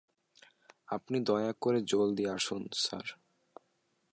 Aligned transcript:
আপনি 0.87 1.17
দয়া 1.19 1.51
করে 1.61 1.79
জলদি 1.81 2.23
আসুন, 2.27 2.61
স্যার। 2.75 3.05